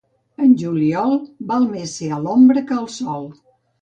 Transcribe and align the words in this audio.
En 0.45 0.53
juliol, 0.61 1.13
val 1.51 1.67
més 1.75 1.93
ser 2.01 2.09
a 2.17 2.21
l'ombra 2.25 2.65
que 2.73 2.79
al 2.79 2.89
sol. 2.97 3.29